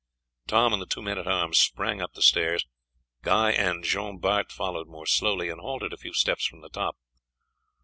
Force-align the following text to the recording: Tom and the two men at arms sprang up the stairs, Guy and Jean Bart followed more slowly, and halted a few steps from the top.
Tom 0.47 0.73
and 0.73 0.81
the 0.81 0.87
two 0.87 1.03
men 1.03 1.19
at 1.19 1.27
arms 1.27 1.59
sprang 1.59 2.01
up 2.01 2.13
the 2.13 2.23
stairs, 2.23 2.65
Guy 3.21 3.51
and 3.51 3.83
Jean 3.83 4.17
Bart 4.17 4.51
followed 4.51 4.87
more 4.87 5.05
slowly, 5.05 5.47
and 5.47 5.61
halted 5.61 5.93
a 5.93 5.97
few 5.97 6.13
steps 6.13 6.43
from 6.47 6.61
the 6.61 6.69
top. 6.69 6.97